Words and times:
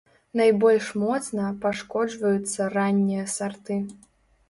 Найбольш 0.39 0.87
моцна 1.01 1.45
пашкоджваюцца 1.67 2.71
раннія 2.79 3.31
сарты. 3.39 3.83